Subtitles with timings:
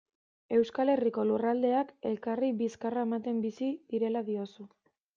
[0.59, 4.71] Euskal Herriko lurraldeak elkarri bizkarra ematen bizi direla diozu.